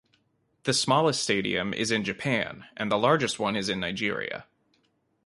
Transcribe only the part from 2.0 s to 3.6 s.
Japan, and the largest one